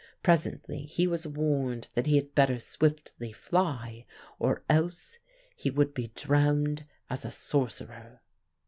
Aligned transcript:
Presently 0.23 0.79
he 0.87 1.05
was 1.05 1.27
warned 1.27 1.89
that 1.93 2.07
he 2.07 2.15
had 2.15 2.33
better 2.33 2.59
swiftly 2.59 3.31
fly 3.31 4.07
or 4.39 4.63
else 4.67 5.19
he 5.55 5.69
would 5.69 5.93
be 5.93 6.07
drowned 6.15 6.87
as 7.07 7.23
a 7.23 7.29
sorcerer. 7.29 8.19